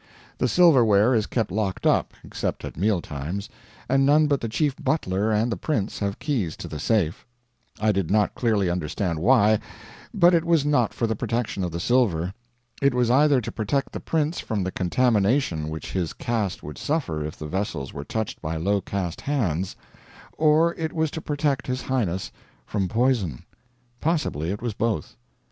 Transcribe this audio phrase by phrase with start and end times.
[0.39, 3.49] The silverware is kept locked up, except at meal times,
[3.87, 7.23] and none but the chief butler and the prince have keys to the safe.
[7.79, 9.59] I did not clearly understand why,
[10.11, 12.33] but it was not for the protection of the silver.
[12.81, 17.23] It was either to protect the prince from the contamination which his caste would suffer
[17.23, 19.75] if the vessels were touched by low caste hands,
[20.35, 22.31] or it was to protect his highness
[22.65, 23.43] from poison.
[23.99, 25.15] Possibly it was both.